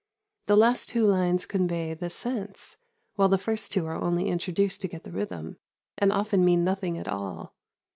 [0.47, 2.77] The last two lines convey the sense,
[3.17, 5.57] while the first two are only introduced to get the rhythm,
[5.95, 7.53] and often mean nothing at all.